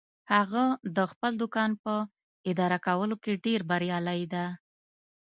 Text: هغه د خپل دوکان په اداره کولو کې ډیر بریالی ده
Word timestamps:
هغه 0.33 0.63
د 0.95 0.97
خپل 1.11 1.31
دوکان 1.41 1.71
په 1.83 1.93
اداره 2.51 2.77
کولو 2.87 3.15
کې 3.23 3.41
ډیر 3.45 3.59
بریالی 3.69 4.21
ده 4.33 4.45